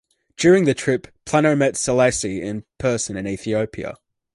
During 0.35 0.65
the 0.65 0.73
trip, 0.73 1.09
Planno 1.27 1.55
met 1.55 1.77
Selassie 1.77 2.41
in 2.41 2.65
person 2.79 3.15
in 3.15 3.27
Ethiopia. 3.27 3.97